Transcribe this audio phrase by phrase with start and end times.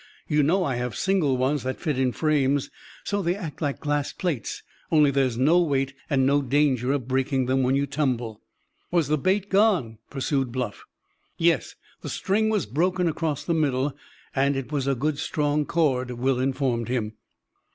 [0.27, 2.71] "You know I have single ones that fit in frames,
[3.03, 7.45] so they act like glass plates; only there's no weight, and no danger of breaking
[7.45, 8.41] them when you tumble."
[8.89, 10.85] "Was the bait gone?" pursued Bluff.
[11.37, 13.93] "Yes, the string was broken across the middle;
[14.35, 17.13] and it was a good strong cord," Will informed him.